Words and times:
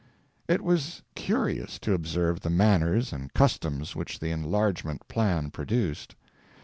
It 0.47 0.63
was 0.63 1.03
curious 1.13 1.77
to 1.81 1.93
observe 1.93 2.39
the 2.39 2.49
manners 2.49 3.13
and 3.13 3.31
customs 3.35 3.95
which 3.95 4.17
the 4.17 4.31
enlargement 4.31 5.07
plan 5.07 5.51
produced. 5.51 6.15